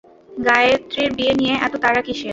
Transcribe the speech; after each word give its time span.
গায়ত্রীর 0.39 1.09
বিয়ে 1.17 1.33
নিয়ে 1.39 1.53
এত 1.65 1.73
তাড়া 1.83 2.01
কীসের? 2.07 2.29